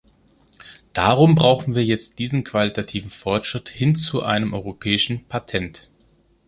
Darum 0.93 1.35
brauchen 1.35 1.75
wir 1.75 1.85
jetzt 1.85 2.17
diesen 2.17 2.43
qualitativen 2.43 3.11
Fortschritt 3.11 3.69
hin 3.69 3.95
zu 3.95 4.23
einem 4.23 4.55
Europäischen 4.55 5.25
Patent. 5.27 5.91